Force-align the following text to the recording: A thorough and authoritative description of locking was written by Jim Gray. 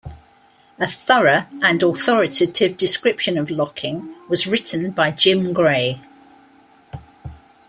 A 0.79 0.87
thorough 0.87 1.45
and 1.61 1.83
authoritative 1.83 2.75
description 2.75 3.37
of 3.37 3.51
locking 3.51 4.15
was 4.27 4.47
written 4.47 4.89
by 4.89 5.11
Jim 5.11 5.53
Gray. 5.53 6.01